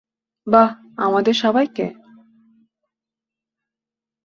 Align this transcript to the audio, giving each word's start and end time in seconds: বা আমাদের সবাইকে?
বা 0.47 0.63
আমাদের 0.97 1.33
সবাইকে? 1.33 1.85